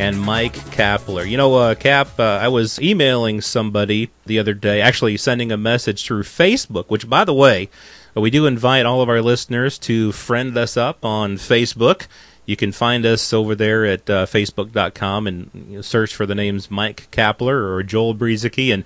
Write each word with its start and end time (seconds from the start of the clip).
and 0.00 0.18
Mike 0.18 0.54
Kapler. 0.54 1.28
You 1.28 1.36
know, 1.36 1.54
uh, 1.56 1.74
Cap, 1.74 2.18
uh, 2.18 2.22
I 2.22 2.48
was 2.48 2.80
emailing 2.80 3.42
somebody 3.42 4.08
the 4.24 4.38
other 4.38 4.54
day, 4.54 4.80
actually 4.80 5.18
sending 5.18 5.52
a 5.52 5.58
message 5.58 6.06
through 6.06 6.22
Facebook, 6.22 6.86
which, 6.88 7.06
by 7.06 7.22
the 7.22 7.34
way, 7.34 7.68
we 8.16 8.30
do 8.30 8.46
invite 8.46 8.86
all 8.86 9.02
of 9.02 9.10
our 9.10 9.20
listeners 9.20 9.78
to 9.80 10.10
friend 10.12 10.56
us 10.56 10.78
up 10.78 11.04
on 11.04 11.36
Facebook. 11.36 12.06
You 12.46 12.56
can 12.56 12.72
find 12.72 13.04
us 13.04 13.34
over 13.34 13.54
there 13.54 13.84
at 13.84 14.08
uh, 14.08 14.24
facebook.com 14.24 15.26
and 15.26 15.50
you 15.68 15.76
know, 15.76 15.82
search 15.82 16.14
for 16.14 16.24
the 16.24 16.34
names 16.34 16.70
Mike 16.70 17.10
Kapler 17.10 17.62
or 17.62 17.82
Joel 17.82 18.14
Brueseke. 18.14 18.72
And 18.72 18.84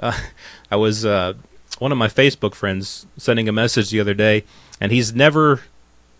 uh, 0.00 0.18
I 0.70 0.74
was 0.74 1.06
uh, 1.06 1.34
one 1.78 1.92
of 1.92 1.98
my 1.98 2.08
Facebook 2.08 2.56
friends 2.56 3.06
sending 3.16 3.48
a 3.48 3.52
message 3.52 3.90
the 3.90 4.00
other 4.00 4.14
day, 4.14 4.42
and 4.80 4.90
he's 4.90 5.14
never 5.14 5.60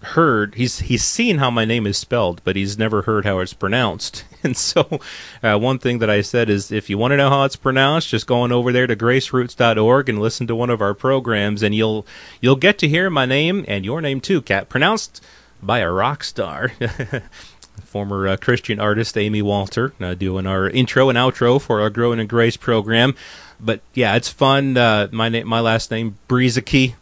heard 0.02 0.54
he's 0.54 0.80
he's 0.80 1.04
seen 1.04 1.38
how 1.38 1.50
my 1.50 1.64
name 1.64 1.86
is 1.86 1.96
spelled, 1.96 2.40
but 2.44 2.56
he's 2.56 2.78
never 2.78 3.02
heard 3.02 3.24
how 3.24 3.38
it's 3.40 3.54
pronounced. 3.54 4.24
And 4.42 4.56
so, 4.56 5.00
uh, 5.42 5.58
one 5.58 5.80
thing 5.80 5.98
that 5.98 6.10
I 6.10 6.20
said 6.20 6.48
is, 6.48 6.70
if 6.70 6.88
you 6.88 6.98
want 6.98 7.10
to 7.10 7.16
know 7.16 7.30
how 7.30 7.42
it's 7.42 7.56
pronounced, 7.56 8.10
just 8.10 8.28
go 8.28 8.42
on 8.42 8.52
over 8.52 8.70
there 8.70 8.86
to 8.86 8.94
graceroots.org 8.94 10.08
and 10.08 10.20
listen 10.20 10.46
to 10.46 10.54
one 10.54 10.70
of 10.70 10.80
our 10.80 10.94
programs, 10.94 11.64
and 11.64 11.74
you'll 11.74 12.06
you'll 12.40 12.54
get 12.54 12.78
to 12.78 12.88
hear 12.88 13.10
my 13.10 13.26
name 13.26 13.64
and 13.66 13.84
your 13.84 14.00
name 14.00 14.20
too, 14.20 14.40
Cap, 14.40 14.68
pronounced 14.68 15.20
by 15.60 15.80
a 15.80 15.90
rock 15.90 16.22
star. 16.22 16.70
Former 17.84 18.28
uh, 18.28 18.36
Christian 18.36 18.78
artist 18.78 19.18
Amy 19.18 19.42
Walter 19.42 19.92
uh, 19.98 20.14
doing 20.14 20.46
our 20.46 20.70
intro 20.70 21.08
and 21.08 21.18
outro 21.18 21.60
for 21.60 21.80
our 21.80 21.90
Growing 21.90 22.20
in 22.20 22.28
Grace 22.28 22.56
program. 22.56 23.16
But 23.58 23.80
yeah, 23.94 24.14
it's 24.14 24.28
fun. 24.28 24.76
Uh, 24.76 25.08
my 25.10 25.28
name, 25.28 25.48
my 25.48 25.60
last 25.60 25.90
name, 25.90 26.18
Brueseke 26.28 26.94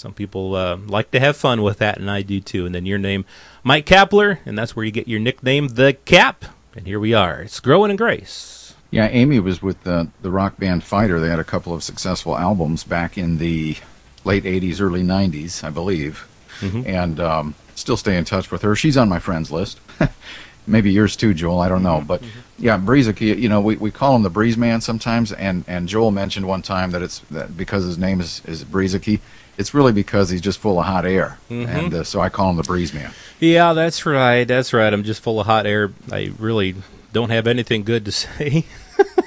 some 0.00 0.14
people 0.14 0.54
uh, 0.54 0.76
like 0.76 1.10
to 1.10 1.20
have 1.20 1.36
fun 1.36 1.62
with 1.62 1.78
that, 1.78 1.98
and 1.98 2.10
I 2.10 2.22
do 2.22 2.40
too. 2.40 2.64
And 2.64 2.74
then 2.74 2.86
your 2.86 2.98
name, 2.98 3.26
Mike 3.62 3.84
Kapler, 3.84 4.38
and 4.46 4.58
that's 4.58 4.74
where 4.74 4.84
you 4.84 4.90
get 4.90 5.06
your 5.06 5.20
nickname, 5.20 5.68
The 5.68 5.92
Cap. 6.06 6.46
And 6.74 6.86
here 6.86 6.98
we 6.98 7.12
are. 7.12 7.42
It's 7.42 7.60
Growing 7.60 7.90
in 7.90 7.98
Grace. 7.98 8.74
Yeah, 8.90 9.08
Amy 9.08 9.38
was 9.38 9.60
with 9.60 9.84
the, 9.84 10.08
the 10.22 10.30
rock 10.30 10.56
band 10.56 10.82
Fighter. 10.82 11.20
They 11.20 11.28
had 11.28 11.38
a 11.38 11.44
couple 11.44 11.74
of 11.74 11.84
successful 11.84 12.36
albums 12.36 12.82
back 12.82 13.18
in 13.18 13.38
the 13.38 13.76
late 14.24 14.44
80s, 14.44 14.80
early 14.80 15.02
90s, 15.02 15.62
I 15.62 15.70
believe. 15.70 16.26
Mm-hmm. 16.60 16.82
And 16.86 17.20
um, 17.20 17.54
still 17.74 17.96
stay 17.96 18.16
in 18.16 18.24
touch 18.24 18.50
with 18.50 18.62
her. 18.62 18.74
She's 18.74 18.96
on 18.96 19.08
my 19.08 19.18
friends 19.18 19.50
list. 19.52 19.80
Maybe 20.66 20.90
yours 20.90 21.14
too, 21.14 21.34
Joel. 21.34 21.60
I 21.60 21.68
don't 21.68 21.82
know. 21.82 21.98
Mm-hmm. 21.98 22.06
But 22.06 22.22
mm-hmm. 22.22 22.64
yeah, 22.64 22.78
Brueseke, 22.78 23.38
you 23.38 23.48
know, 23.48 23.60
we, 23.60 23.76
we 23.76 23.90
call 23.90 24.16
him 24.16 24.22
the 24.22 24.30
Breeze 24.30 24.56
Man 24.56 24.80
sometimes. 24.80 25.32
And, 25.32 25.64
and 25.68 25.88
Joel 25.88 26.10
mentioned 26.10 26.46
one 26.46 26.62
time 26.62 26.90
that 26.92 27.02
it's 27.02 27.18
that 27.30 27.56
because 27.56 27.84
his 27.84 27.98
name 27.98 28.20
is, 28.20 28.42
is 28.46 28.64
Brueseke 28.64 29.20
it's 29.60 29.74
really 29.74 29.92
because 29.92 30.30
he's 30.30 30.40
just 30.40 30.58
full 30.58 30.80
of 30.80 30.86
hot 30.86 31.04
air, 31.04 31.38
mm-hmm. 31.50 31.68
and 31.68 31.94
uh, 31.94 32.02
so 32.02 32.18
I 32.18 32.30
call 32.30 32.48
him 32.50 32.56
the 32.56 32.62
breeze 32.62 32.94
man. 32.94 33.12
Yeah, 33.38 33.74
that's 33.74 34.06
right. 34.06 34.44
That's 34.44 34.72
right. 34.72 34.92
I'm 34.92 35.04
just 35.04 35.20
full 35.20 35.38
of 35.38 35.46
hot 35.46 35.66
air. 35.66 35.92
I 36.10 36.32
really 36.38 36.76
don't 37.12 37.28
have 37.28 37.46
anything 37.46 37.84
good 37.84 38.06
to 38.06 38.12
say. 38.24 38.64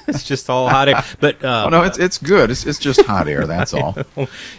it's 0.07 0.23
just 0.23 0.49
all 0.49 0.67
hot 0.67 0.89
air. 0.89 1.03
But 1.19 1.43
uh, 1.45 1.65
oh, 1.67 1.69
no, 1.69 1.83
it's 1.83 1.99
it's 1.99 2.17
good. 2.17 2.49
It's 2.49 2.65
it's 2.65 2.79
just 2.79 3.03
hot 3.03 3.27
air. 3.27 3.45
That's 3.45 3.73
all. 3.75 3.95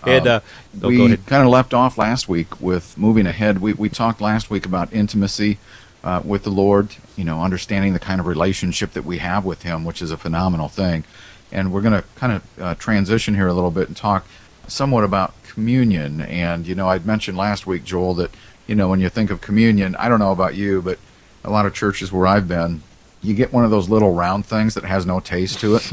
and 0.06 0.26
uh, 0.26 0.40
oh, 0.80 0.88
we 0.88 1.16
kind 1.16 1.42
of 1.42 1.48
left 1.48 1.74
off 1.74 1.98
last 1.98 2.28
week 2.28 2.60
with 2.60 2.96
moving 2.96 3.26
ahead. 3.26 3.60
We 3.60 3.72
we 3.72 3.88
talked 3.88 4.20
last 4.20 4.50
week 4.50 4.64
about 4.64 4.92
intimacy. 4.92 5.58
Uh, 6.04 6.20
with 6.22 6.42
the 6.42 6.50
Lord, 6.50 6.94
you 7.16 7.24
know, 7.24 7.40
understanding 7.40 7.94
the 7.94 7.98
kind 7.98 8.20
of 8.20 8.26
relationship 8.26 8.92
that 8.92 9.06
we 9.06 9.16
have 9.16 9.46
with 9.46 9.62
Him, 9.62 9.86
which 9.86 10.02
is 10.02 10.10
a 10.10 10.18
phenomenal 10.18 10.68
thing. 10.68 11.04
And 11.50 11.72
we're 11.72 11.80
going 11.80 11.94
to 11.94 12.04
kind 12.16 12.32
of 12.34 12.62
uh, 12.62 12.74
transition 12.74 13.34
here 13.34 13.46
a 13.46 13.54
little 13.54 13.70
bit 13.70 13.88
and 13.88 13.96
talk 13.96 14.26
somewhat 14.68 15.02
about 15.02 15.32
communion. 15.54 16.20
And, 16.20 16.66
you 16.66 16.74
know, 16.74 16.88
I'd 16.88 17.06
mentioned 17.06 17.38
last 17.38 17.66
week, 17.66 17.84
Joel, 17.84 18.14
that, 18.14 18.30
you 18.66 18.74
know, 18.74 18.88
when 18.88 19.00
you 19.00 19.08
think 19.08 19.30
of 19.30 19.40
communion, 19.40 19.96
I 19.96 20.08
don't 20.08 20.18
know 20.18 20.32
about 20.32 20.54
you, 20.54 20.82
but 20.82 20.98
a 21.44 21.50
lot 21.50 21.64
of 21.64 21.74
churches 21.74 22.12
where 22.12 22.26
I've 22.26 22.48
been, 22.48 22.82
you 23.22 23.34
get 23.34 23.52
one 23.52 23.64
of 23.64 23.70
those 23.70 23.88
little 23.88 24.12
round 24.12 24.44
things 24.44 24.74
that 24.74 24.84
has 24.84 25.06
no 25.06 25.20
taste 25.20 25.60
to 25.60 25.76
it. 25.76 25.92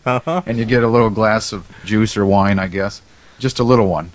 uh-huh. 0.06 0.42
And 0.46 0.58
you 0.58 0.64
get 0.64 0.82
a 0.82 0.88
little 0.88 1.10
glass 1.10 1.52
of 1.52 1.70
juice 1.84 2.16
or 2.16 2.26
wine, 2.26 2.58
I 2.58 2.66
guess. 2.66 3.02
Just 3.38 3.60
a 3.60 3.64
little 3.64 3.86
one. 3.86 4.10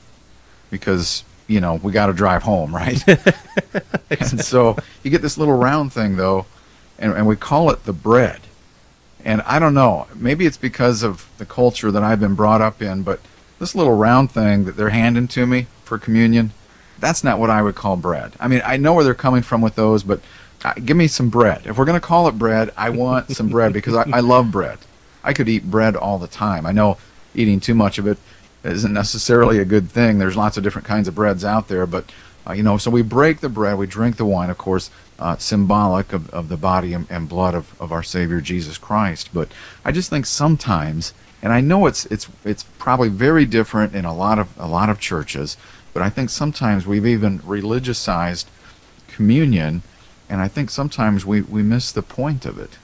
Because, 0.69 1.23
you 1.47 1.61
know, 1.61 1.75
we 1.75 1.91
got 1.91 2.07
to 2.07 2.13
drive 2.13 2.43
home, 2.43 2.75
right? 2.75 3.01
and 4.09 4.41
so 4.41 4.75
you 5.03 5.11
get 5.11 5.21
this 5.21 5.37
little 5.37 5.55
round 5.55 5.93
thing, 5.93 6.15
though, 6.17 6.45
and, 6.97 7.13
and 7.13 7.27
we 7.27 7.35
call 7.35 7.69
it 7.69 7.85
the 7.85 7.93
bread. 7.93 8.41
And 9.23 9.41
I 9.41 9.59
don't 9.59 9.73
know, 9.73 10.07
maybe 10.15 10.45
it's 10.45 10.57
because 10.57 11.03
of 11.03 11.29
the 11.37 11.45
culture 11.45 11.91
that 11.91 12.03
I've 12.03 12.19
been 12.19 12.35
brought 12.35 12.61
up 12.61 12.81
in, 12.81 13.03
but 13.03 13.19
this 13.59 13.75
little 13.75 13.95
round 13.95 14.31
thing 14.31 14.65
that 14.65 14.75
they're 14.75 14.89
handing 14.89 15.27
to 15.29 15.45
me 15.45 15.67
for 15.83 15.97
communion, 15.97 16.51
that's 16.99 17.23
not 17.23 17.39
what 17.39 17.49
I 17.49 17.61
would 17.61 17.75
call 17.75 17.95
bread. 17.97 18.33
I 18.39 18.47
mean, 18.47 18.61
I 18.65 18.77
know 18.77 18.93
where 18.93 19.03
they're 19.03 19.13
coming 19.13 19.41
from 19.41 19.61
with 19.61 19.75
those, 19.75 20.03
but 20.03 20.21
uh, 20.63 20.73
give 20.73 20.97
me 20.97 21.07
some 21.07 21.29
bread. 21.29 21.61
If 21.65 21.77
we're 21.77 21.85
going 21.85 21.99
to 21.99 22.05
call 22.05 22.27
it 22.27 22.37
bread, 22.37 22.71
I 22.75 22.89
want 22.89 23.31
some 23.31 23.49
bread 23.49 23.73
because 23.73 23.95
I, 23.95 24.05
I 24.11 24.19
love 24.19 24.51
bread. 24.51 24.79
I 25.23 25.33
could 25.33 25.49
eat 25.49 25.69
bread 25.69 25.95
all 25.95 26.17
the 26.17 26.27
time. 26.27 26.65
I 26.65 26.71
know 26.71 26.97
eating 27.35 27.59
too 27.59 27.75
much 27.75 27.97
of 27.97 28.07
it 28.07 28.17
isn't 28.63 28.93
necessarily 28.93 29.59
a 29.59 29.65
good 29.65 29.89
thing. 29.89 30.17
There's 30.17 30.35
lots 30.35 30.57
of 30.57 30.63
different 30.63 30.87
kinds 30.87 31.07
of 31.07 31.15
breads 31.15 31.45
out 31.45 31.67
there, 31.67 31.85
but 31.85 32.11
uh, 32.47 32.53
you 32.53 32.63
know, 32.63 32.77
so 32.77 32.89
we 32.91 33.01
break 33.01 33.39
the 33.39 33.49
bread, 33.49 33.77
we 33.77 33.87
drink 33.87 34.17
the 34.17 34.25
wine, 34.25 34.49
of 34.49 34.57
course, 34.57 34.89
uh, 35.19 35.37
symbolic 35.37 36.13
of, 36.13 36.29
of 36.31 36.49
the 36.49 36.57
body 36.57 36.93
and, 36.93 37.05
and 37.09 37.29
blood 37.29 37.53
of, 37.53 37.79
of 37.81 37.91
our 37.91 38.03
Savior 38.03 38.41
Jesus 38.41 38.77
Christ. 38.77 39.29
But 39.33 39.49
I 39.85 39.91
just 39.91 40.09
think 40.09 40.25
sometimes 40.25 41.13
and 41.41 41.53
I 41.53 41.61
know 41.61 41.85
it's 41.85 42.05
it's 42.07 42.27
it's 42.43 42.63
probably 42.63 43.09
very 43.09 43.45
different 43.45 43.95
in 43.95 44.05
a 44.05 44.13
lot 44.13 44.39
of 44.39 44.49
a 44.57 44.67
lot 44.67 44.89
of 44.89 44.99
churches, 44.99 45.57
but 45.93 46.01
I 46.01 46.09
think 46.09 46.29
sometimes 46.29 46.85
we've 46.85 47.05
even 47.05 47.39
religiousized 47.39 48.45
communion, 49.07 49.81
and 50.29 50.41
I 50.41 50.47
think 50.47 50.69
sometimes 50.69 51.25
we 51.25 51.41
we 51.41 51.63
miss 51.63 51.91
the 51.91 52.01
point 52.01 52.45
of 52.45 52.57
it. 52.57 52.77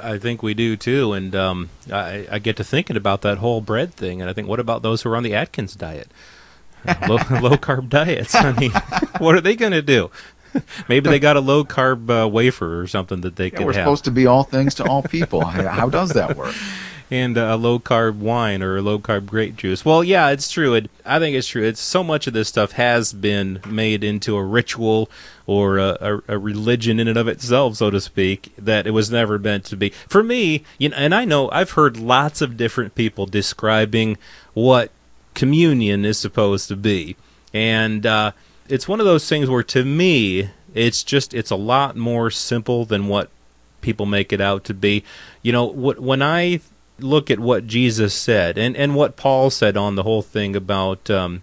I 0.00 0.18
think 0.18 0.42
we 0.42 0.54
do 0.54 0.76
too, 0.76 1.12
and 1.12 1.34
um, 1.34 1.70
I, 1.90 2.26
I 2.30 2.38
get 2.38 2.56
to 2.58 2.64
thinking 2.64 2.96
about 2.96 3.22
that 3.22 3.38
whole 3.38 3.60
bread 3.60 3.94
thing, 3.94 4.20
and 4.20 4.30
I 4.30 4.32
think, 4.32 4.46
what 4.48 4.60
about 4.60 4.82
those 4.82 5.02
who 5.02 5.10
are 5.10 5.16
on 5.16 5.22
the 5.24 5.34
Atkins 5.34 5.74
diet, 5.74 6.08
low, 7.08 7.16
low 7.40 7.56
carb 7.56 7.88
diets? 7.88 8.34
I 8.34 8.52
mean, 8.52 8.70
what 9.18 9.34
are 9.34 9.40
they 9.40 9.56
going 9.56 9.72
to 9.72 9.82
do? 9.82 10.10
Maybe 10.88 11.08
they 11.08 11.18
got 11.18 11.36
a 11.36 11.40
low 11.40 11.64
carb 11.64 12.10
uh, 12.10 12.28
wafer 12.28 12.80
or 12.80 12.86
something 12.86 13.22
that 13.22 13.36
they 13.36 13.46
yeah, 13.46 13.56
could 13.56 13.66
we're 13.66 13.72
have. 13.72 13.82
supposed 13.82 14.04
to 14.04 14.10
be 14.10 14.26
all 14.26 14.44
things 14.44 14.74
to 14.76 14.84
all 14.84 15.02
people. 15.02 15.42
How 15.44 15.88
does 15.88 16.10
that 16.10 16.36
work? 16.36 16.54
And 17.12 17.36
a 17.36 17.56
low 17.56 17.78
carb 17.78 18.16
wine 18.16 18.62
or 18.62 18.78
a 18.78 18.80
low 18.80 18.98
carb 18.98 19.26
grape 19.26 19.54
juice. 19.54 19.84
Well, 19.84 20.02
yeah, 20.02 20.30
it's 20.30 20.50
true. 20.50 20.72
It, 20.72 20.90
I 21.04 21.18
think 21.18 21.36
it's 21.36 21.46
true. 21.46 21.62
It's 21.62 21.78
so 21.78 22.02
much 22.02 22.26
of 22.26 22.32
this 22.32 22.48
stuff 22.48 22.72
has 22.72 23.12
been 23.12 23.60
made 23.66 24.02
into 24.02 24.34
a 24.34 24.42
ritual 24.42 25.10
or 25.46 25.76
a, 25.76 25.98
a, 26.00 26.22
a, 26.28 26.38
religion 26.38 26.98
in 26.98 27.08
and 27.08 27.18
of 27.18 27.28
itself, 27.28 27.76
so 27.76 27.90
to 27.90 28.00
speak, 28.00 28.54
that 28.56 28.86
it 28.86 28.92
was 28.92 29.10
never 29.10 29.38
meant 29.38 29.66
to 29.66 29.76
be. 29.76 29.90
For 30.08 30.22
me, 30.22 30.64
you 30.78 30.88
know, 30.88 30.96
and 30.96 31.14
I 31.14 31.26
know 31.26 31.50
I've 31.50 31.72
heard 31.72 31.98
lots 31.98 32.40
of 32.40 32.56
different 32.56 32.94
people 32.94 33.26
describing 33.26 34.16
what 34.54 34.90
communion 35.34 36.06
is 36.06 36.16
supposed 36.18 36.68
to 36.68 36.76
be, 36.76 37.16
and 37.52 38.06
uh, 38.06 38.32
it's 38.70 38.88
one 38.88 39.00
of 39.00 39.06
those 39.06 39.28
things 39.28 39.50
where, 39.50 39.62
to 39.64 39.84
me, 39.84 40.48
it's 40.72 41.02
just 41.02 41.34
it's 41.34 41.50
a 41.50 41.56
lot 41.56 41.94
more 41.94 42.30
simple 42.30 42.86
than 42.86 43.06
what 43.06 43.28
people 43.82 44.06
make 44.06 44.32
it 44.32 44.40
out 44.40 44.64
to 44.64 44.72
be. 44.72 45.04
You 45.42 45.52
know, 45.52 45.66
when 45.66 46.22
I 46.22 46.60
look 46.98 47.30
at 47.30 47.40
what 47.40 47.66
Jesus 47.66 48.14
said 48.14 48.58
and, 48.58 48.76
and 48.76 48.94
what 48.94 49.16
Paul 49.16 49.50
said 49.50 49.76
on 49.76 49.94
the 49.94 50.02
whole 50.02 50.22
thing 50.22 50.54
about 50.54 51.10
um, 51.10 51.42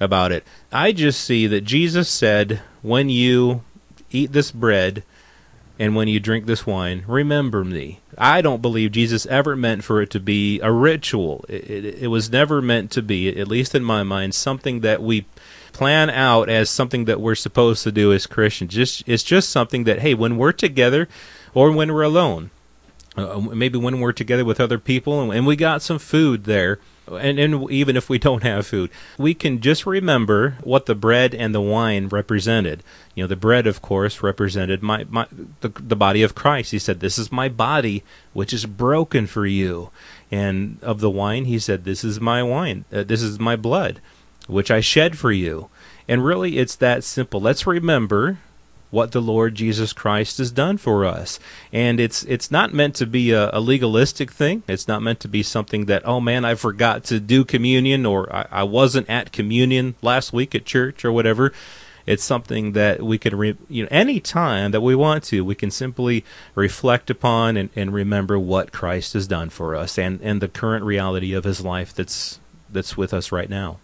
about 0.00 0.32
it, 0.32 0.44
I 0.72 0.92
just 0.92 1.20
see 1.20 1.46
that 1.46 1.62
Jesus 1.62 2.08
said, 2.08 2.60
"When 2.82 3.08
you 3.08 3.62
eat 4.10 4.32
this 4.32 4.50
bread 4.50 5.04
and 5.78 5.96
when 5.96 6.08
you 6.08 6.20
drink 6.20 6.46
this 6.46 6.66
wine, 6.66 7.04
remember 7.06 7.64
me." 7.64 8.00
I 8.18 8.42
don't 8.42 8.60
believe 8.60 8.92
Jesus 8.92 9.24
ever 9.26 9.56
meant 9.56 9.84
for 9.84 10.02
it 10.02 10.10
to 10.10 10.20
be 10.20 10.60
a 10.60 10.70
ritual. 10.70 11.44
It, 11.48 11.70
it, 11.70 11.84
it 12.02 12.06
was 12.08 12.30
never 12.30 12.60
meant 12.60 12.90
to 12.92 13.02
be, 13.02 13.28
at 13.40 13.48
least 13.48 13.74
in 13.74 13.82
my 13.82 14.02
mind, 14.02 14.34
something 14.34 14.80
that 14.80 15.02
we 15.02 15.24
plan 15.72 16.10
out 16.10 16.48
as 16.48 16.68
something 16.68 17.06
that 17.06 17.20
we're 17.20 17.34
supposed 17.34 17.82
to 17.84 17.92
do 17.92 18.12
as 18.12 18.26
Christians. 18.26 18.74
Just 18.74 19.02
it's 19.08 19.22
just 19.22 19.50
something 19.50 19.84
that 19.84 20.00
hey, 20.00 20.14
when 20.14 20.36
we're 20.36 20.52
together 20.52 21.08
or 21.54 21.72
when 21.72 21.92
we're 21.92 22.02
alone, 22.02 22.50
uh, 23.16 23.40
maybe 23.40 23.78
when 23.78 24.00
we're 24.00 24.12
together 24.12 24.44
with 24.44 24.60
other 24.60 24.78
people 24.78 25.20
and, 25.20 25.32
and, 25.32 25.46
we 25.46 25.54
got 25.54 25.82
some 25.82 25.98
food 25.98 26.44
there 26.44 26.78
and, 27.06 27.38
and 27.38 27.70
even 27.70 27.96
if 27.96 28.08
we 28.08 28.18
don't 28.18 28.42
have 28.42 28.66
food, 28.66 28.90
we 29.18 29.34
can 29.34 29.60
just 29.60 29.86
remember 29.86 30.56
what 30.62 30.86
the 30.86 30.94
bread 30.94 31.34
and 31.34 31.54
the 31.54 31.60
wine 31.60 32.08
represented. 32.08 32.82
You 33.14 33.24
know, 33.24 33.28
the 33.28 33.36
bread, 33.36 33.66
of 33.66 33.82
course, 33.82 34.22
represented 34.22 34.82
my, 34.82 35.04
my 35.10 35.26
the, 35.60 35.68
the 35.68 35.96
body 35.96 36.22
of 36.22 36.34
Christ. 36.34 36.70
He 36.70 36.78
said, 36.78 37.00
"This 37.00 37.18
is 37.18 37.32
my 37.32 37.48
body, 37.48 38.04
which 38.32 38.52
is 38.52 38.66
broken 38.66 39.26
for 39.26 39.46
you." 39.46 39.90
And 40.30 40.78
of 40.82 41.00
the 41.00 41.10
wine, 41.10 41.46
he 41.46 41.58
said, 41.58 41.84
"This 41.84 42.04
is 42.04 42.20
my 42.20 42.42
wine. 42.42 42.84
Uh, 42.92 43.02
this 43.02 43.22
is 43.22 43.38
my 43.38 43.56
blood, 43.56 44.00
which 44.46 44.70
I 44.70 44.80
shed 44.80 45.18
for 45.18 45.32
you." 45.32 45.68
And 46.08 46.24
really, 46.24 46.58
it's 46.58 46.76
that 46.76 47.04
simple. 47.04 47.40
Let's 47.40 47.66
remember 47.66 48.38
what 48.92 49.12
the 49.12 49.22
Lord 49.22 49.54
Jesus 49.54 49.94
Christ 49.94 50.36
has 50.36 50.52
done 50.52 50.76
for 50.76 51.04
us. 51.04 51.40
And 51.72 51.98
it's 51.98 52.22
it's 52.24 52.50
not 52.50 52.74
meant 52.74 52.94
to 52.96 53.06
be 53.06 53.32
a, 53.32 53.50
a, 53.52 53.58
legalistic 53.58 54.30
thing. 54.30 54.62
It's 54.68 54.86
not 54.86 55.02
meant 55.02 55.18
to 55.20 55.28
be 55.28 55.42
something 55.42 55.86
that 55.86 56.06
oh 56.06 56.20
man 56.20 56.44
I 56.44 56.54
forgot 56.54 57.02
to 57.04 57.18
do 57.18 57.44
communion 57.44 58.04
or 58.04 58.32
I, 58.32 58.46
I 58.50 58.62
wasn't 58.64 59.08
at 59.08 59.32
communion 59.32 59.94
last 60.02 60.32
week 60.32 60.54
at 60.54 60.66
church 60.66 61.04
or 61.04 61.10
whatever. 61.10 61.52
It's 62.04 62.24
something 62.24 62.72
that 62.72 63.00
we 63.00 63.16
can, 63.16 63.36
re, 63.36 63.56
you 63.68 63.84
know, 63.84 63.88
any 63.92 64.18
time 64.18 64.72
that 64.72 64.80
we 64.80 64.94
want 64.94 65.22
to, 65.24 65.44
we 65.44 65.54
can 65.54 65.70
simply 65.70 66.24
reflect 66.56 67.10
upon 67.10 67.56
and, 67.56 67.70
and 67.76 67.94
remember 67.94 68.40
what 68.40 68.72
Christ 68.72 69.12
has 69.12 69.28
done 69.28 69.50
for 69.50 69.76
us 69.76 69.96
and, 69.96 70.20
and 70.20 70.42
the 70.42 70.48
current 70.48 70.84
reality 70.84 71.32
of 71.32 71.44
His 71.44 71.60
life 71.60 71.94
that's 71.94 72.40
that's 72.68 72.96
with 72.96 73.14
us 73.14 73.30
right 73.30 73.48
now. 73.48 73.78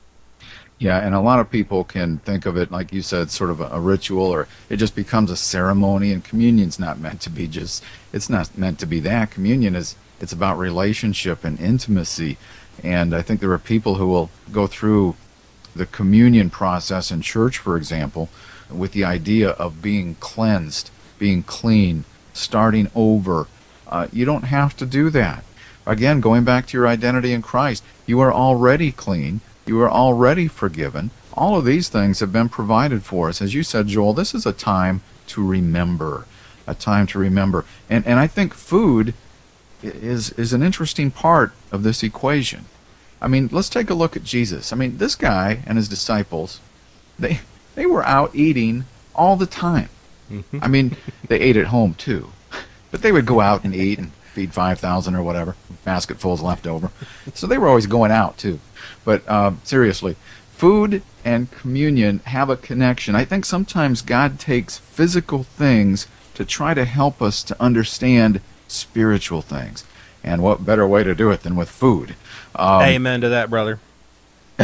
Yeah, 0.78 0.98
and 0.98 1.12
a 1.12 1.20
lot 1.20 1.40
of 1.40 1.50
people 1.50 1.82
can 1.82 2.18
think 2.18 2.46
of 2.46 2.56
it, 2.56 2.70
like 2.70 2.92
you 2.92 3.02
said, 3.02 3.30
sort 3.30 3.50
of 3.50 3.60
a, 3.60 3.66
a, 3.66 3.80
ritual, 3.80 4.26
or 4.26 4.46
it 4.68 4.76
just 4.76 4.94
becomes 4.94 5.28
a 5.30 5.36
ceremony. 5.36 6.12
And 6.12 6.22
communion's 6.22 6.78
not 6.78 7.00
meant 7.00 7.20
to 7.22 7.30
be 7.30 7.48
just, 7.48 7.82
it's 8.12 8.30
not 8.30 8.56
meant 8.56 8.78
to 8.78 8.86
be 8.86 9.00
that. 9.00 9.32
Communion 9.32 9.74
is, 9.74 9.96
it's 10.20 10.32
about 10.32 10.56
relationship 10.56 11.42
and 11.42 11.58
intimacy. 11.58 12.38
And 12.84 13.12
I 13.12 13.22
think 13.22 13.40
there 13.40 13.50
are 13.50 13.58
people 13.58 13.96
who 13.96 14.06
will 14.06 14.30
go 14.52 14.68
through 14.68 15.16
the 15.74 15.86
communion 15.86 16.48
process 16.48 17.10
in 17.10 17.22
church, 17.22 17.58
for 17.58 17.76
example, 17.76 18.28
with 18.70 18.92
the 18.92 19.04
idea 19.04 19.50
of 19.50 19.82
being 19.82 20.14
cleansed, 20.20 20.90
being 21.18 21.42
clean, 21.42 22.04
starting 22.32 22.88
over. 22.94 23.48
Uh, 23.88 24.06
you 24.12 24.24
don't 24.24 24.44
have 24.44 24.76
to 24.76 24.86
do 24.86 25.10
that. 25.10 25.42
Again, 25.86 26.20
going 26.20 26.44
back 26.44 26.66
to 26.66 26.76
your 26.76 26.86
identity 26.86 27.32
in 27.32 27.42
Christ, 27.42 27.82
you 28.06 28.20
are 28.20 28.32
already 28.32 28.92
clean 28.92 29.40
you 29.68 29.80
are 29.80 29.90
already 29.90 30.48
forgiven. 30.48 31.10
All 31.34 31.56
of 31.56 31.64
these 31.64 31.88
things 31.88 32.20
have 32.20 32.32
been 32.32 32.48
provided 32.48 33.04
for 33.04 33.28
us. 33.28 33.40
As 33.40 33.54
you 33.54 33.62
said, 33.62 33.86
Joel, 33.86 34.12
this 34.12 34.34
is 34.34 34.46
a 34.46 34.52
time 34.52 35.02
to 35.28 35.46
remember. 35.46 36.26
A 36.66 36.74
time 36.74 37.06
to 37.08 37.18
remember. 37.18 37.64
And, 37.88 38.06
and 38.06 38.18
I 38.18 38.26
think 38.26 38.54
food 38.54 39.14
is, 39.82 40.30
is 40.32 40.52
an 40.52 40.62
interesting 40.62 41.10
part 41.10 41.52
of 41.70 41.82
this 41.82 42.02
equation. 42.02 42.64
I 43.20 43.28
mean, 43.28 43.48
let's 43.52 43.68
take 43.68 43.90
a 43.90 43.94
look 43.94 44.16
at 44.16 44.24
Jesus. 44.24 44.72
I 44.72 44.76
mean, 44.76 44.98
this 44.98 45.14
guy 45.14 45.60
and 45.66 45.76
his 45.76 45.88
disciples, 45.88 46.60
they, 47.18 47.40
they 47.74 47.86
were 47.86 48.04
out 48.04 48.34
eating 48.34 48.84
all 49.14 49.36
the 49.36 49.46
time. 49.46 49.88
Mm-hmm. 50.30 50.58
I 50.62 50.68
mean, 50.68 50.96
they 51.26 51.40
ate 51.40 51.56
at 51.56 51.66
home 51.66 51.94
too. 51.94 52.30
But 52.90 53.02
they 53.02 53.12
would 53.12 53.26
go 53.26 53.40
out 53.40 53.64
and 53.64 53.74
eat 53.74 53.98
and 53.98 54.12
feed 54.38 54.54
5,000 54.54 55.16
or 55.16 55.22
whatever, 55.24 55.56
basketfuls 55.84 56.40
left 56.40 56.68
over. 56.68 56.92
So 57.34 57.48
they 57.48 57.58
were 57.58 57.66
always 57.66 57.88
going 57.88 58.12
out 58.12 58.38
too. 58.38 58.60
But 59.04 59.28
um, 59.28 59.60
seriously, 59.64 60.14
food 60.52 61.02
and 61.24 61.50
communion 61.50 62.20
have 62.20 62.48
a 62.48 62.56
connection. 62.56 63.16
I 63.16 63.24
think 63.24 63.44
sometimes 63.44 64.00
God 64.00 64.38
takes 64.38 64.78
physical 64.78 65.42
things 65.42 66.06
to 66.34 66.44
try 66.44 66.72
to 66.72 66.84
help 66.84 67.20
us 67.20 67.42
to 67.42 67.60
understand 67.60 68.40
spiritual 68.68 69.42
things. 69.42 69.82
And 70.22 70.40
what 70.40 70.64
better 70.64 70.86
way 70.86 71.02
to 71.02 71.16
do 71.16 71.32
it 71.32 71.42
than 71.42 71.56
with 71.56 71.68
food? 71.68 72.14
Um, 72.54 72.82
Amen 72.82 73.20
to 73.22 73.30
that, 73.30 73.50
brother. 73.50 73.80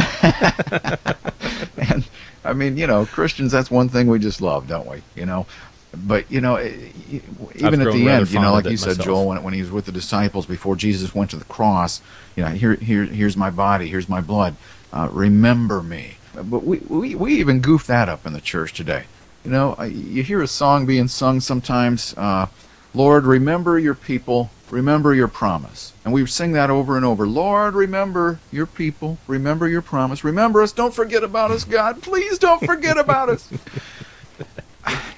and 1.77 2.07
I 2.45 2.53
mean, 2.53 2.77
you 2.77 2.87
know, 2.87 3.05
Christians, 3.05 3.51
that's 3.51 3.69
one 3.69 3.89
thing 3.89 4.07
we 4.07 4.19
just 4.19 4.39
love, 4.39 4.69
don't 4.69 4.87
we? 4.87 5.01
You 5.15 5.25
know, 5.25 5.47
but 5.95 6.29
you 6.31 6.41
know, 6.41 6.59
even 6.59 7.81
at 7.81 7.91
the 7.91 8.09
end, 8.09 8.31
you 8.31 8.39
know, 8.39 8.53
like 8.53 8.65
you 8.65 8.77
said, 8.77 8.97
myself. 8.97 9.05
Joel, 9.05 9.27
when 9.27 9.43
when 9.43 9.53
he 9.53 9.61
was 9.61 9.71
with 9.71 9.85
the 9.85 9.91
disciples 9.91 10.45
before 10.45 10.75
Jesus 10.75 11.15
went 11.15 11.29
to 11.31 11.37
the 11.37 11.45
cross, 11.45 12.01
you 12.35 12.43
know, 12.43 12.49
here 12.49 12.75
here 12.75 13.05
here's 13.05 13.37
my 13.37 13.49
body, 13.49 13.87
here's 13.87 14.09
my 14.09 14.21
blood. 14.21 14.55
Uh, 14.91 15.09
remember 15.11 15.81
me. 15.81 16.15
But 16.33 16.63
we, 16.65 16.77
we 16.79 17.15
we 17.15 17.33
even 17.35 17.61
goof 17.61 17.87
that 17.87 18.09
up 18.09 18.25
in 18.25 18.33
the 18.33 18.41
church 18.41 18.73
today. 18.73 19.03
You 19.43 19.51
know, 19.51 19.81
you 19.83 20.23
hear 20.23 20.41
a 20.41 20.47
song 20.47 20.85
being 20.85 21.07
sung 21.07 21.39
sometimes. 21.39 22.13
Uh, 22.17 22.47
Lord, 22.95 23.25
remember 23.25 23.77
your 23.77 23.93
people, 23.93 24.49
remember 24.71 25.13
your 25.13 25.27
promise. 25.27 25.93
And 26.03 26.13
we 26.13 26.25
sing 26.25 26.53
that 26.53 26.69
over 26.69 26.95
and 26.95 27.05
over. 27.05 27.27
Lord, 27.27 27.75
remember 27.75 28.39
your 28.51 28.65
people, 28.65 29.17
remember 29.27 29.67
your 29.67 29.81
promise. 29.81 30.23
Remember 30.23 30.61
us, 30.61 30.71
don't 30.71 30.93
forget 30.93 31.23
about 31.23 31.51
us, 31.51 31.63
God. 31.63 32.01
Please 32.01 32.37
don't 32.39 32.63
forget 32.65 32.97
about 32.97 33.29
us. 33.29 33.51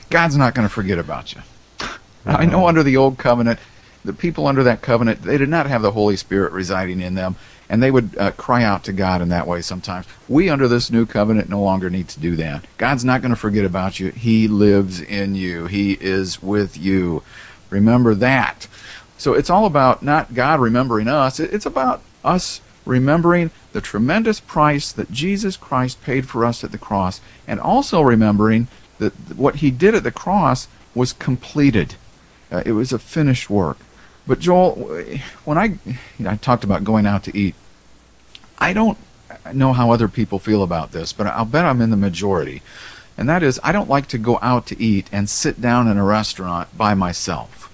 God's 0.10 0.38
not 0.38 0.56
going 0.56 0.68
to 0.68 0.74
forget 0.74 1.00
about 1.00 1.34
you. 1.34 1.42
I 2.26 2.46
know 2.46 2.68
under 2.68 2.84
the 2.84 2.98
old 2.98 3.18
covenant, 3.18 3.60
the 4.06 4.14
people 4.14 4.48
under 4.48 4.64
that 4.64 4.82
covenant, 4.82 5.22
they 5.22 5.38
did 5.38 5.50
not 5.50 5.68
have 5.68 5.82
the 5.82 5.92
Holy 5.92 6.16
Spirit 6.16 6.52
residing 6.54 7.02
in 7.02 7.16
them, 7.16 7.36
and 7.70 7.84
they 7.84 7.92
would 7.92 8.18
uh, 8.18 8.32
cry 8.32 8.64
out 8.64 8.84
to 8.86 8.94
God 8.94 9.22
in 9.22 9.30
that 9.30 9.48
way 9.48 9.62
sometimes. 9.62 10.06
We 10.30 10.50
under 10.50 10.68
this 10.68 10.90
new 10.90 11.06
covenant 11.06 11.50
no 11.50 11.62
longer 11.62 11.90
need 11.90 12.08
to 12.10 12.20
do 12.20 12.36
that. 12.38 12.66
God's 12.78 13.04
not 13.04 13.22
going 13.22 13.34
to 13.34 13.40
forget 13.40 13.66
about 13.66 14.00
you. 14.00 14.12
He 14.12 14.48
lives 14.48 15.02
in 15.02 15.36
you. 15.36 15.68
He 15.68 15.94
is 15.94 16.42
with 16.42 16.78
you. 16.78 17.24
Remember 17.70 18.16
that. 18.16 18.68
So 19.18 19.34
it's 19.34 19.50
all 19.50 19.66
about 19.66 20.04
not 20.04 20.34
God 20.34 20.60
remembering 20.60 21.08
us. 21.08 21.40
It's 21.40 21.66
about 21.66 22.02
us 22.24 22.62
remembering 22.86 23.52
the 23.74 23.82
tremendous 23.82 24.40
price 24.40 24.92
that 24.94 25.12
Jesus 25.12 25.58
Christ 25.58 26.02
paid 26.02 26.28
for 26.28 26.46
us 26.46 26.64
at 26.64 26.72
the 26.72 26.78
cross, 26.78 27.20
and 27.48 27.60
also 27.60 28.02
remembering 28.02 28.68
that 29.00 29.14
what 29.36 29.56
he 29.56 29.72
did 29.72 29.96
at 29.96 30.04
the 30.04 30.12
cross 30.12 30.68
was 30.96 31.14
completed. 31.14 31.96
Uh, 32.52 32.64
it 32.66 32.72
was 32.72 32.92
a 32.92 33.00
finished 33.00 33.50
work. 33.50 33.78
But 34.26 34.40
Joel, 34.40 34.76
when 35.46 35.58
I 35.58 35.66
you 35.86 35.98
know, 36.20 36.32
I 36.32 36.36
talked 36.36 36.64
about 36.64 36.84
going 36.84 37.06
out 37.06 37.24
to 37.26 37.38
eat, 37.38 37.56
I 38.60 38.74
don't 38.74 38.98
know 39.54 39.74
how 39.74 39.92
other 39.92 40.08
people 40.08 40.40
feel 40.40 40.64
about 40.64 40.92
this, 40.92 41.14
but 41.14 41.28
I'll 41.28 41.46
bet 41.46 41.66
I'm 41.66 41.82
in 41.82 41.92
the 41.92 41.98
majority. 41.98 42.62
And 43.18 43.28
that 43.30 43.42
is, 43.42 43.60
I 43.64 43.72
don't 43.72 43.90
like 43.90 44.08
to 44.10 44.18
go 44.18 44.38
out 44.42 44.68
to 44.68 44.82
eat 44.82 45.08
and 45.12 45.30
sit 45.30 45.60
down 45.60 45.88
in 45.88 45.98
a 45.98 46.04
restaurant 46.04 46.76
by 46.78 46.94
myself. 46.94 47.72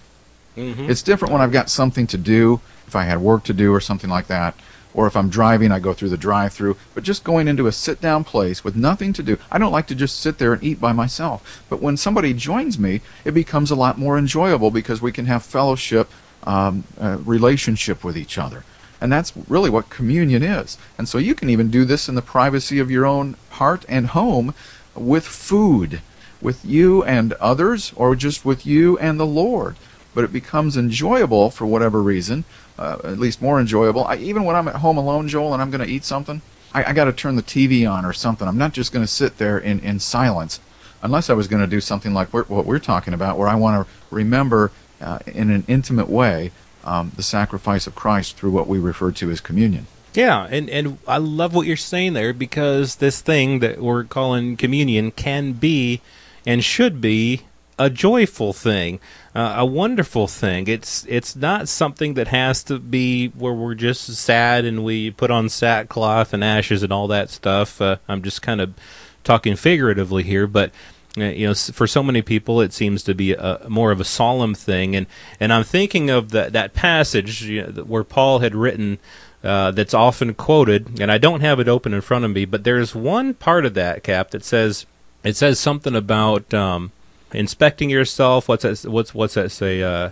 Mm-hmm. 0.56 0.90
It's 0.90 1.02
different 1.02 1.32
when 1.32 1.42
I've 1.42 1.52
got 1.52 1.70
something 1.70 2.08
to 2.08 2.18
do, 2.18 2.62
if 2.88 2.96
I 2.96 3.04
had 3.04 3.20
work 3.20 3.44
to 3.46 3.54
do 3.54 3.74
or 3.74 3.82
something 3.82 4.10
like 4.10 4.28
that 4.28 4.56
or 4.94 5.08
if 5.08 5.16
I'm 5.16 5.30
driving, 5.30 5.72
I 5.72 5.80
go 5.80 5.94
through 5.94 6.10
the 6.10 6.18
drive 6.18 6.54
through. 6.54 6.78
But 6.94 7.04
just 7.04 7.24
going 7.24 7.48
into 7.48 7.68
a 7.68 7.72
sit 7.72 8.00
down 8.02 8.24
place 8.24 8.64
with 8.64 8.76
nothing 8.76 9.14
to 9.14 9.24
do, 9.24 9.38
I 9.52 9.58
don't 9.58 9.72
like 9.72 9.88
to 9.88 9.96
just 9.96 10.20
sit 10.20 10.38
there 10.38 10.54
and 10.54 10.64
eat 10.64 10.80
by 10.80 10.94
myself. 10.94 11.64
But 11.70 11.82
when 11.82 11.98
somebody 11.98 12.34
joins 12.34 12.78
me, 12.78 13.02
it 13.26 13.34
becomes 13.34 13.72
a 13.72 13.76
lot 13.76 13.98
more 13.98 14.18
enjoyable 14.18 14.72
because 14.72 15.02
we 15.02 15.12
can 15.12 15.26
have 15.26 15.44
fellowship, 15.44 16.12
um, 16.44 16.84
uh, 17.00 17.18
relationship 17.24 18.04
with 18.04 18.18
each 18.18 18.38
other. 18.38 18.64
And 19.02 19.12
that's 19.12 19.34
really 19.50 19.70
what 19.70 19.90
communion 19.90 20.44
is. 20.44 20.78
And 20.98 21.10
so 21.10 21.18
you 21.18 21.36
can 21.36 21.50
even 21.50 21.70
do 21.70 21.84
this 21.84 22.08
in 22.08 22.16
the 22.16 22.22
privacy 22.22 22.80
of 22.80 22.90
your 22.90 23.06
own 23.06 23.36
heart 23.50 23.84
and 23.90 24.08
home 24.08 24.54
with 24.96 25.26
food, 25.26 26.02
with 26.42 26.64
you 26.64 27.04
and 27.04 27.34
others, 27.34 27.92
or 27.96 28.16
just 28.16 28.46
with 28.46 28.66
you 28.66 28.98
and 29.00 29.20
the 29.20 29.26
Lord. 29.26 29.76
But 30.14 30.24
it 30.24 30.34
becomes 30.34 30.78
enjoyable 30.78 31.50
for 31.50 31.66
whatever 31.66 32.02
reason 32.02 32.46
uh, 32.78 32.98
at 33.04 33.20
least 33.20 33.42
more 33.42 33.60
enjoyable. 33.60 34.06
I, 34.06 34.16
even 34.18 34.44
when 34.44 34.56
I'm 34.56 34.68
at 34.68 34.76
home 34.76 34.98
alone, 34.98 35.28
Joel, 35.28 35.54
and 35.54 35.62
I'm 35.62 35.72
going 35.72 35.86
to 35.86 35.92
eat 35.92 36.04
something, 36.04 36.42
I, 36.74 36.86
I 36.86 36.94
got 36.94 37.06
to 37.06 37.14
turn 37.14 37.36
the 37.36 37.44
TV 37.44 37.90
on 37.90 38.06
or 38.06 38.14
something. 38.14 38.48
I'm 38.48 38.58
not 38.58 38.74
just 38.74 38.92
going 38.92 39.06
to 39.06 39.12
sit 39.12 39.38
there 39.38 39.58
in, 39.58 39.80
in 39.80 40.00
silence, 40.00 40.60
unless 41.02 41.30
I 41.30 41.34
was 41.34 41.48
going 41.48 41.62
to 41.62 41.68
do 41.68 41.82
something 41.82 42.14
like 42.14 42.34
we're, 42.34 42.44
what 42.46 42.66
we're 42.66 42.80
talking 42.80 43.14
about, 43.14 43.38
where 43.38 43.48
I 43.48 43.56
want 43.56 43.88
to 43.88 43.94
remember 44.16 44.72
uh, 45.02 45.20
in 45.28 45.52
an 45.52 45.64
intimate 45.68 46.10
way 46.10 46.52
um, 46.84 47.12
the 47.16 47.24
sacrifice 47.24 47.88
of 47.88 47.96
Christ 47.96 48.38
through 48.38 48.52
what 48.52 48.68
we 48.68 48.80
refer 48.80 49.12
to 49.12 49.30
as 49.30 49.40
communion. 49.40 49.88
Yeah, 50.14 50.48
and, 50.50 50.70
and 50.70 51.00
I 51.08 51.18
love 51.18 51.56
what 51.56 51.66
you're 51.66 51.76
saying 51.76 52.14
there 52.14 52.34
because 52.34 52.96
this 52.96 53.22
thing 53.22 53.60
that 53.60 53.80
we're 53.80 54.04
calling 54.04 54.58
communion 54.58 55.12
can 55.12 55.54
be 55.54 56.02
and 56.46 56.64
should 56.64 57.02
be 57.02 57.42
a 57.80 57.90
joyful 57.90 58.54
thing, 58.54 59.00
uh, 59.36 59.56
a 59.58 59.66
wonderful 59.66 60.28
thing. 60.28 60.68
It's 60.68 61.06
it's 61.08 61.36
not 61.36 61.68
something 61.68 62.14
that 62.16 62.28
has 62.28 62.64
to 62.66 62.80
be 62.80 63.30
where 63.30 63.54
we're 63.54 63.76
just 63.76 64.06
sad 64.16 64.66
and 64.66 64.84
we 64.84 65.12
put 65.12 65.32
on 65.32 65.50
sackcloth 65.50 66.34
and 66.34 66.44
ashes 66.44 66.84
and 66.84 66.94
all 66.94 67.08
that 67.08 67.30
stuff. 67.30 67.82
Uh, 67.82 67.98
I'm 68.08 68.22
just 68.22 68.42
kind 68.42 68.62
of 68.62 68.74
talking 69.24 69.56
figuratively 69.56 70.24
here, 70.24 70.48
but 70.48 70.72
uh, 71.18 71.26
you 71.26 71.48
know, 71.48 71.54
for 71.54 71.88
so 71.88 72.04
many 72.04 72.22
people, 72.22 72.62
it 72.62 72.74
seems 72.74 73.04
to 73.04 73.14
be 73.14 73.34
a, 73.34 73.66
more 73.68 73.92
of 73.92 74.00
a 74.00 74.06
solemn 74.06 74.56
thing. 74.56 74.96
And 74.96 75.08
and 75.40 75.52
I'm 75.52 75.64
thinking 75.64 76.10
of 76.10 76.32
that 76.32 76.54
that 76.54 76.74
passage 76.74 77.44
you 77.44 77.68
know, 77.68 77.84
where 77.84 78.04
Paul 78.04 78.40
had 78.40 78.56
written. 78.56 79.00
Uh, 79.44 79.72
that's 79.72 79.94
often 79.94 80.34
quoted, 80.34 81.02
and 81.02 81.12
I 81.12 81.18
don't 81.18 81.42
have 81.42 81.60
it 81.60 81.68
open 81.68 81.94
in 81.94 82.00
front 82.00 82.24
of 82.24 82.32
me, 82.32 82.46
but 82.46 82.64
there's 82.64 82.96
one 82.96 83.34
part 83.34 83.66
of 83.66 83.74
that 83.74 84.02
cap 84.02 84.32
that 84.32 84.46
says 84.46 84.86
it 85.22 85.36
says 85.36 85.60
something 85.60 85.98
about 85.98 86.54
um, 86.54 86.94
inspecting 87.34 87.90
yourself. 87.90 88.48
What's 88.48 88.64
that? 88.64 88.90
What's 88.90 89.14
what's 89.14 89.34
that 89.34 89.52
say? 89.52 89.82
Uh, 89.82 90.12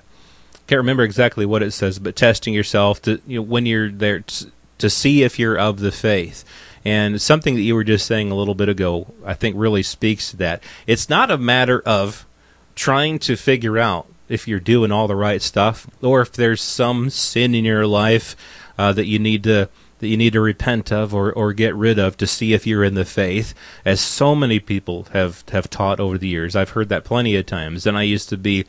can't 0.68 0.80
remember 0.80 1.04
exactly 1.04 1.46
what 1.46 1.63
it 1.63 1.72
says, 1.72 2.00
but 2.00 2.16
testing 2.16 2.54
yourself 2.54 3.01
to 3.04 3.22
you 3.28 3.40
know 3.40 3.44
when 3.44 3.66
you're 3.66 3.92
there 3.92 4.22
t- 4.22 4.51
to 4.78 4.90
see 4.90 5.24
if 5.24 5.38
you're 5.40 5.58
of 5.58 5.80
the 5.80 5.92
faith. 5.92 6.44
And 6.84 7.22
something 7.22 7.56
that 7.56 7.62
you 7.62 7.75
were 7.75 7.84
just 7.84 8.08
saying 8.08 8.32
a 8.32 8.36
little 8.36 8.56
bit 8.56 8.68
ago, 8.68 9.13
I 9.24 9.36
think 9.36 9.56
really 9.56 9.84
speaks 9.84 10.32
to 10.32 10.38
that. 10.38 10.63
It's 10.88 11.10
not 11.10 11.30
a 11.30 11.38
matter 11.38 11.82
of 11.86 12.25
trying 12.74 13.20
to 13.20 13.36
figure 13.36 13.78
out 13.78 14.08
if 14.28 14.48
you're 14.48 14.60
doing 14.60 14.92
all 14.92 15.08
the 15.08 15.16
right 15.16 15.42
stuff 15.42 15.88
or 16.01 16.22
if 16.22 16.32
there's 16.32 16.62
some 16.62 17.10
sin 17.10 17.54
in 17.54 17.66
your 17.66 17.86
life 17.86 18.36
uh, 18.78 18.94
that 18.94 19.06
you 19.06 19.20
need 19.20 19.44
to 19.44 19.70
that 20.01 20.08
you 20.08 20.17
need 20.17 20.34
to 20.34 20.41
repent 20.41 20.91
of 20.91 21.13
or, 21.13 21.31
or 21.31 21.53
get 21.53 21.74
rid 21.74 21.98
of 21.98 22.17
to 22.17 22.27
see 22.27 22.53
if 22.53 22.67
you're 22.67 22.84
in 22.84 22.96
the 22.96 23.05
faith, 23.05 23.53
as 23.86 24.01
so 24.01 24.36
many 24.36 24.60
people 24.60 25.08
have, 25.13 25.48
have 25.50 25.70
taught 25.70 26.00
over 26.00 26.17
the 26.17 26.27
years. 26.27 26.55
I've 26.55 26.72
heard 26.72 26.89
that 26.89 27.05
plenty 27.05 27.36
of 27.38 27.46
times, 27.46 27.88
and 27.88 27.98
I 27.98 28.03
used 28.03 28.27
to 28.29 28.38
be 28.38 28.65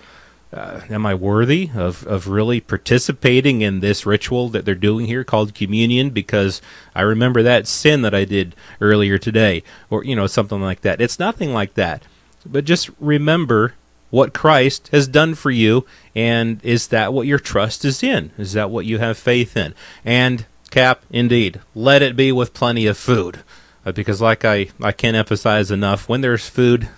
uh, 0.52 0.82
am 0.90 1.06
I 1.06 1.14
worthy 1.14 1.70
of, 1.74 2.06
of 2.06 2.28
really 2.28 2.60
participating 2.60 3.62
in 3.62 3.80
this 3.80 4.04
ritual 4.04 4.50
that 4.50 4.64
they're 4.64 4.74
doing 4.74 5.06
here 5.06 5.24
called 5.24 5.54
communion? 5.54 6.10
Because 6.10 6.60
I 6.94 7.02
remember 7.02 7.42
that 7.42 7.66
sin 7.66 8.02
that 8.02 8.14
I 8.14 8.24
did 8.24 8.54
earlier 8.80 9.16
today, 9.16 9.62
or, 9.88 10.04
you 10.04 10.14
know, 10.14 10.26
something 10.26 10.60
like 10.60 10.82
that. 10.82 11.00
It's 11.00 11.18
nothing 11.18 11.54
like 11.54 11.74
that. 11.74 12.02
But 12.44 12.64
just 12.64 12.90
remember 13.00 13.74
what 14.10 14.34
Christ 14.34 14.88
has 14.88 15.08
done 15.08 15.34
for 15.34 15.50
you, 15.50 15.86
and 16.14 16.62
is 16.62 16.88
that 16.88 17.14
what 17.14 17.26
your 17.26 17.38
trust 17.38 17.82
is 17.82 18.02
in? 18.02 18.30
Is 18.36 18.52
that 18.52 18.70
what 18.70 18.84
you 18.84 18.98
have 18.98 19.16
faith 19.16 19.56
in? 19.56 19.74
And, 20.04 20.44
Cap, 20.72 21.02
indeed, 21.10 21.60
let 21.74 22.00
it 22.00 22.16
be 22.16 22.32
with 22.32 22.54
plenty 22.54 22.86
of 22.86 22.96
food. 22.96 23.44
Uh, 23.84 23.92
because, 23.92 24.22
like 24.22 24.42
I, 24.42 24.70
I 24.80 24.92
can't 24.92 25.14
emphasize 25.14 25.70
enough, 25.70 26.08
when 26.08 26.22
there's 26.22 26.48
food, 26.48 26.88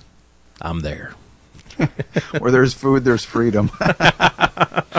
I'm 0.62 0.80
there. 0.80 1.14
Where 2.38 2.52
there's 2.52 2.72
food, 2.72 3.02
there's 3.02 3.24
freedom. 3.24 3.68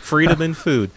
freedom 0.00 0.42
in 0.42 0.54
food. 0.54 0.90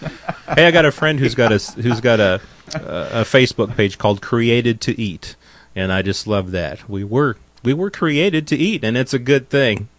Hey, 0.55 0.65
I 0.65 0.71
got 0.71 0.85
a 0.85 0.91
friend 0.91 1.19
who's 1.19 1.35
got 1.35 1.51
a 1.51 1.59
who's 1.79 2.01
got 2.01 2.19
a 2.19 2.41
a 2.73 3.21
Facebook 3.21 3.75
page 3.77 3.99
called 3.99 4.19
Created 4.19 4.81
to 4.81 4.99
Eat, 4.99 5.35
and 5.75 5.93
I 5.93 6.01
just 6.01 6.25
love 6.25 6.49
that. 6.51 6.89
We 6.89 7.03
were 7.03 7.37
we 7.61 7.71
were 7.71 7.91
created 7.91 8.47
to 8.47 8.55
eat, 8.57 8.83
and 8.83 8.97
it's 8.97 9.13
a 9.13 9.19
good 9.19 9.47
thing. 9.49 9.89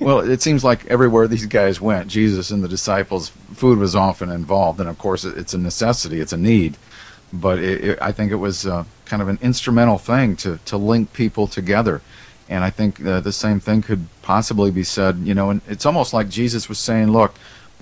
Well, 0.00 0.20
it 0.20 0.42
seems 0.42 0.64
like 0.64 0.86
everywhere 0.86 1.28
these 1.28 1.46
guys 1.46 1.80
went, 1.80 2.08
Jesus 2.08 2.50
and 2.50 2.62
the 2.62 2.68
disciples, 2.68 3.28
food 3.54 3.78
was 3.78 3.94
often 3.94 4.30
involved, 4.30 4.80
and 4.80 4.88
of 4.88 4.98
course, 4.98 5.24
it's 5.24 5.54
a 5.54 5.58
necessity, 5.58 6.20
it's 6.20 6.32
a 6.32 6.36
need. 6.36 6.76
But 7.32 7.58
it, 7.58 7.84
it, 7.84 7.98
I 8.00 8.12
think 8.12 8.32
it 8.32 8.36
was 8.36 8.66
uh, 8.66 8.84
kind 9.04 9.20
of 9.20 9.28
an 9.28 9.38
instrumental 9.42 9.98
thing 9.98 10.36
to 10.36 10.58
to 10.66 10.76
link 10.76 11.12
people 11.12 11.46
together 11.46 12.00
and 12.48 12.62
I 12.62 12.70
think 12.70 13.04
uh, 13.04 13.20
the 13.20 13.32
same 13.32 13.60
thing 13.60 13.82
could 13.82 14.06
possibly 14.22 14.70
be 14.70 14.84
said, 14.84 15.18
you 15.18 15.34
know, 15.34 15.50
and 15.50 15.60
it's 15.66 15.86
almost 15.86 16.12
like 16.12 16.28
Jesus 16.28 16.68
was 16.68 16.78
saying, 16.78 17.10
look, 17.10 17.34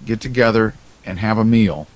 get 0.05 0.21
together 0.21 0.75
and 1.05 1.19
have 1.19 1.39
a 1.39 1.45
meal 1.45 1.87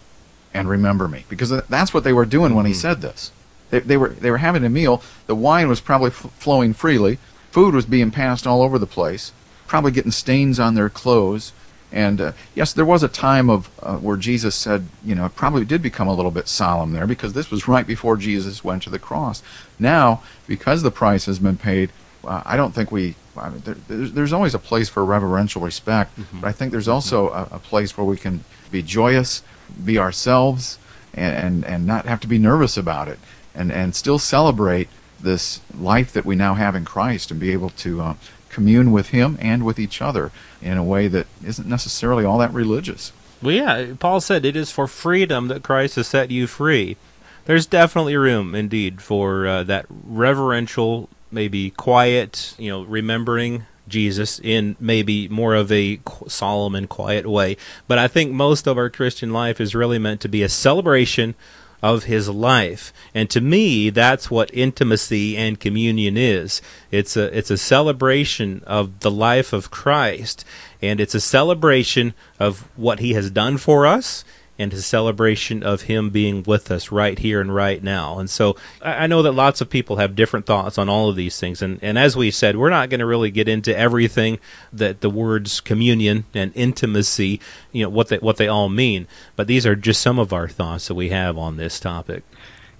and 0.52 0.68
remember 0.68 1.08
me. 1.08 1.24
Because 1.28 1.50
that's 1.68 1.94
what 1.94 2.04
they 2.04 2.12
were 2.12 2.26
doing 2.26 2.48
mm-hmm. 2.48 2.56
when 2.56 2.66
he 2.66 2.72
mm-hmm. 2.72 2.80
said 2.80 3.00
this. 3.00 3.32
They, 3.70 3.80
they, 3.80 3.96
were, 3.96 4.10
they 4.10 4.30
were 4.30 4.38
having 4.38 4.64
a 4.64 4.68
meal. 4.68 5.02
The 5.26 5.34
wine 5.34 5.68
was 5.68 5.80
probably 5.80 6.08
f- 6.08 6.30
flowing 6.38 6.74
freely. 6.74 7.18
Food 7.50 7.74
was 7.74 7.86
being 7.86 8.10
passed 8.10 8.46
all 8.46 8.62
over 8.62 8.78
the 8.78 8.86
place, 8.86 9.32
probably 9.68 9.92
getting 9.92 10.10
stains 10.10 10.58
on 10.58 10.74
their 10.74 10.88
clothes. 10.88 11.52
And 11.92 12.20
uh, 12.20 12.32
yes, 12.54 12.72
there 12.72 12.84
was 12.84 13.02
a 13.02 13.08
time 13.08 13.48
of 13.48 13.70
uh, 13.82 13.96
where 13.96 14.16
Jesus 14.16 14.54
said, 14.54 14.86
you 15.04 15.14
know, 15.14 15.26
it 15.26 15.36
probably 15.36 15.64
did 15.64 15.80
become 15.80 16.08
a 16.08 16.14
little 16.14 16.30
bit 16.30 16.48
solemn 16.48 16.92
there 16.92 17.06
because 17.06 17.32
this 17.32 17.50
was 17.50 17.68
right 17.68 17.86
before 17.86 18.16
Jesus 18.16 18.64
went 18.64 18.82
to 18.82 18.90
the 18.90 18.98
cross. 18.98 19.42
Now, 19.78 20.22
because 20.46 20.82
the 20.82 20.90
price 20.90 21.26
has 21.26 21.38
been 21.38 21.56
paid, 21.56 21.90
uh, 22.24 22.42
I 22.44 22.56
don't 22.56 22.74
think 22.74 22.90
we. 22.90 23.14
I 23.36 23.50
mean, 23.50 23.62
there, 23.64 23.76
there's, 23.86 24.12
there's, 24.12 24.32
always 24.32 24.54
a 24.54 24.58
place 24.58 24.88
for 24.88 25.04
reverential 25.04 25.62
respect, 25.62 26.18
mm-hmm. 26.18 26.40
but 26.40 26.48
I 26.48 26.52
think 26.52 26.72
there's 26.72 26.88
also 26.88 27.28
a, 27.28 27.48
a, 27.52 27.58
place 27.60 27.96
where 27.96 28.04
we 28.04 28.16
can 28.16 28.42
be 28.72 28.82
joyous, 28.82 29.44
be 29.84 29.96
ourselves, 29.96 30.76
and, 31.14 31.36
and, 31.36 31.64
and 31.64 31.86
not 31.86 32.06
have 32.06 32.18
to 32.20 32.26
be 32.26 32.38
nervous 32.38 32.76
about 32.76 33.06
it, 33.06 33.20
and, 33.54 33.70
and 33.70 33.94
still 33.94 34.18
celebrate 34.18 34.88
this 35.20 35.60
life 35.78 36.12
that 36.12 36.24
we 36.24 36.34
now 36.34 36.54
have 36.54 36.74
in 36.74 36.84
Christ 36.84 37.30
and 37.30 37.38
be 37.38 37.52
able 37.52 37.70
to 37.70 38.00
uh, 38.00 38.14
commune 38.50 38.92
with 38.92 39.08
Him 39.08 39.38
and 39.40 39.64
with 39.64 39.78
each 39.78 40.00
other 40.00 40.30
in 40.60 40.78
a 40.78 40.84
way 40.84 41.08
that 41.08 41.26
isn't 41.44 41.68
necessarily 41.68 42.24
all 42.24 42.38
that 42.38 42.52
religious. 42.52 43.12
Well, 43.40 43.54
yeah, 43.54 43.94
Paul 43.98 44.20
said 44.20 44.44
it 44.44 44.56
is 44.56 44.70
for 44.70 44.86
freedom 44.86 45.48
that 45.48 45.62
Christ 45.62 45.96
has 45.96 46.08
set 46.08 46.30
you 46.30 46.46
free. 46.46 46.96
There's 47.44 47.66
definitely 47.66 48.16
room, 48.16 48.54
indeed, 48.54 49.00
for 49.00 49.46
uh, 49.46 49.62
that 49.64 49.86
reverential 49.88 51.08
maybe 51.30 51.70
quiet, 51.70 52.54
you 52.58 52.70
know, 52.70 52.82
remembering 52.82 53.66
Jesus 53.86 54.38
in 54.40 54.76
maybe 54.78 55.28
more 55.28 55.54
of 55.54 55.72
a 55.72 56.00
solemn 56.26 56.74
and 56.74 56.88
quiet 56.88 57.26
way. 57.26 57.56
But 57.86 57.98
I 57.98 58.08
think 58.08 58.32
most 58.32 58.66
of 58.66 58.76
our 58.76 58.90
Christian 58.90 59.32
life 59.32 59.60
is 59.60 59.74
really 59.74 59.98
meant 59.98 60.20
to 60.22 60.28
be 60.28 60.42
a 60.42 60.48
celebration 60.48 61.34
of 61.82 62.04
his 62.04 62.28
life. 62.28 62.92
And 63.14 63.30
to 63.30 63.40
me, 63.40 63.90
that's 63.90 64.30
what 64.30 64.52
intimacy 64.52 65.36
and 65.36 65.60
communion 65.60 66.16
is. 66.16 66.60
It's 66.90 67.16
a 67.16 67.36
it's 67.36 67.50
a 67.50 67.58
celebration 67.58 68.62
of 68.66 69.00
the 69.00 69.10
life 69.10 69.52
of 69.52 69.70
Christ, 69.70 70.44
and 70.82 71.00
it's 71.00 71.14
a 71.14 71.20
celebration 71.20 72.14
of 72.40 72.68
what 72.76 72.98
he 72.98 73.12
has 73.12 73.30
done 73.30 73.58
for 73.58 73.86
us 73.86 74.24
and 74.58 74.72
his 74.72 74.84
celebration 74.84 75.62
of 75.62 75.82
him 75.82 76.10
being 76.10 76.42
with 76.42 76.70
us 76.70 76.90
right 76.90 77.18
here 77.18 77.40
and 77.40 77.54
right 77.54 77.82
now. 77.82 78.18
And 78.18 78.28
so 78.28 78.56
I 78.82 79.06
know 79.06 79.22
that 79.22 79.32
lots 79.32 79.60
of 79.60 79.70
people 79.70 79.96
have 79.96 80.16
different 80.16 80.46
thoughts 80.46 80.78
on 80.78 80.88
all 80.88 81.08
of 81.08 81.16
these 81.16 81.38
things. 81.38 81.62
And, 81.62 81.78
and 81.80 81.96
as 81.96 82.16
we 82.16 82.30
said, 82.30 82.56
we're 82.56 82.70
not 82.70 82.90
going 82.90 83.00
to 83.00 83.06
really 83.06 83.30
get 83.30 83.48
into 83.48 83.76
everything 83.76 84.38
that 84.72 85.00
the 85.00 85.10
words 85.10 85.60
communion 85.60 86.24
and 86.34 86.50
intimacy, 86.54 87.40
you 87.72 87.84
know, 87.84 87.88
what 87.88 88.08
they, 88.08 88.18
what 88.18 88.36
they 88.36 88.48
all 88.48 88.68
mean. 88.68 89.06
But 89.36 89.46
these 89.46 89.64
are 89.64 89.76
just 89.76 90.00
some 90.00 90.18
of 90.18 90.32
our 90.32 90.48
thoughts 90.48 90.88
that 90.88 90.94
we 90.94 91.10
have 91.10 91.38
on 91.38 91.56
this 91.56 91.78
topic. 91.78 92.24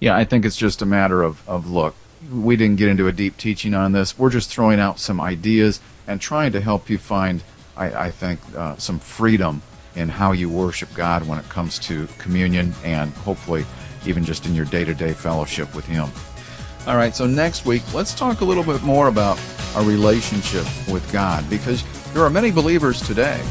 Yeah, 0.01 0.17
I 0.17 0.25
think 0.25 0.45
it's 0.45 0.57
just 0.57 0.83
a 0.83 0.87
matter 0.87 1.23
of, 1.23 1.49
of 1.49 1.71
look, 1.71 1.95
we 2.33 2.57
didn't 2.57 2.77
get 2.77 2.89
into 2.89 3.07
a 3.07 3.13
deep 3.13 3.37
teaching 3.37 3.75
on 3.75 3.93
this. 3.93 4.19
We're 4.19 4.31
just 4.31 4.51
throwing 4.51 4.81
out 4.81 4.99
some 4.99 5.21
ideas 5.21 5.81
and 6.07 6.21
trying 6.21 6.53
to 6.53 6.61
help 6.61 6.91
you 6.91 6.99
find, 6.99 7.43
I, 7.77 8.07
I 8.07 8.11
think, 8.11 8.41
uh, 8.57 8.77
some 8.77 8.99
freedom 8.99 9.63
in 9.99 10.09
how 10.09 10.33
you 10.33 10.49
worship 10.49 10.89
God 10.95 11.27
when 11.27 11.39
it 11.39 11.49
comes 11.49 11.79
to 11.81 12.07
communion 12.19 12.73
and 12.85 13.13
hopefully 13.15 13.67
even 14.07 14.25
just 14.25 14.47
in 14.47 14.55
your 14.55 14.65
day 14.65 14.85
to 14.85 14.95
day 14.95 15.13
fellowship 15.13 15.75
with 15.75 15.85
Him. 15.85 16.09
All 16.87 16.97
right, 16.97 17.15
so 17.15 17.27
next 17.27 17.67
week, 17.67 17.83
let's 17.93 18.15
talk 18.15 18.41
a 18.41 18.45
little 18.45 18.65
bit 18.65 18.83
more 18.83 19.09
about 19.09 19.39
our 19.75 19.85
relationship 19.85 20.65
with 20.89 21.07
God 21.13 21.49
because 21.51 21.85
there 22.15 22.23
are 22.23 22.31
many 22.31 22.51
believers 22.51 23.03
today, 23.07 23.43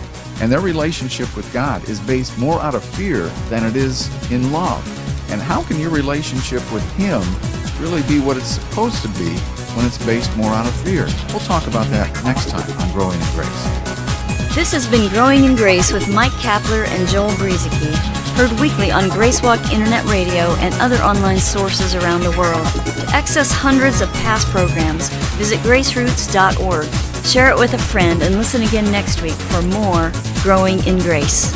and 0.42 0.51
their 0.51 0.62
relationship 0.62 1.36
with 1.36 1.51
God 1.54 1.88
is 1.88 2.00
based 2.00 2.38
more 2.39 2.60
out 2.62 2.74
of 2.74 2.84
fear 2.84 3.27
than 3.50 3.63
it 3.63 3.75
is 3.75 4.10
in 4.32 4.51
love. 4.51 4.84
And 5.32 5.42
how 5.42 5.62
can 5.62 5.80
your 5.80 5.92
relationship 5.92 6.62
with 6.74 6.84
Him 6.96 7.22
really 7.80 8.01
be 8.04 8.20
what 8.20 8.38
it's 8.38 8.48
supposed 8.48 9.01
to 9.04 9.10
be 9.10 9.30
when 9.75 9.86
it's 9.86 10.04
based 10.04 10.36
more 10.36 10.51
out 10.51 10.66
of 10.66 10.74
fear? 10.77 11.06
We'll 11.30 11.39
talk 11.42 11.68
about 11.68 11.88
that 11.88 12.24
next 12.24 12.50
time 12.50 12.72
on 12.80 12.92
Growing 12.94 13.20
in 13.20 13.36
Grace. 13.36 13.87
This 14.58 14.72
has 14.72 14.88
been 14.88 15.08
Growing 15.12 15.44
in 15.44 15.56
Grace 15.56 15.94
with 15.94 16.12
Mike 16.12 16.32
Kapler 16.32 16.88
and 16.88 17.08
Joel 17.08 17.30
Brueseke, 17.34 17.94
heard 18.36 18.60
weekly 18.60 18.90
on 18.90 19.04
Gracewalk 19.04 19.72
Internet 19.72 20.04
Radio 20.06 20.56
and 20.56 20.74
other 20.82 20.96
online 20.96 21.38
sources 21.38 21.94
around 21.94 22.22
the 22.22 22.32
world. 22.32 22.66
To 22.66 23.16
access 23.16 23.52
hundreds 23.52 24.02
of 24.02 24.12
past 24.14 24.48
programs, 24.48 25.10
visit 25.36 25.60
graceroots.org. 25.60 26.88
Share 27.24 27.52
it 27.52 27.60
with 27.60 27.76
a 27.76 27.78
friend 27.78 28.24
and 28.24 28.34
listen 28.34 28.64
again 28.64 28.92
next 28.92 29.22
week 29.22 29.34
for 29.34 29.62
more 29.62 30.12
Growing 30.42 30.84
in 30.88 30.98
Grace. 30.98 31.54